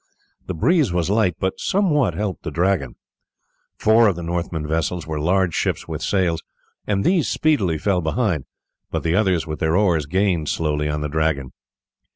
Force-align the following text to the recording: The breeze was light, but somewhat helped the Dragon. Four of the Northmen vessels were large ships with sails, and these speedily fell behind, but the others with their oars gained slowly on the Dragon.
The 0.47 0.55
breeze 0.55 0.91
was 0.91 1.11
light, 1.11 1.35
but 1.39 1.59
somewhat 1.59 2.15
helped 2.15 2.41
the 2.41 2.49
Dragon. 2.49 2.95
Four 3.77 4.07
of 4.07 4.15
the 4.15 4.23
Northmen 4.23 4.65
vessels 4.65 5.05
were 5.05 5.19
large 5.19 5.53
ships 5.53 5.87
with 5.87 6.01
sails, 6.01 6.41
and 6.87 7.03
these 7.03 7.27
speedily 7.27 7.77
fell 7.77 8.01
behind, 8.01 8.45
but 8.89 9.03
the 9.03 9.13
others 9.15 9.45
with 9.45 9.59
their 9.59 9.77
oars 9.77 10.07
gained 10.07 10.49
slowly 10.49 10.89
on 10.89 11.01
the 11.01 11.07
Dragon. 11.07 11.51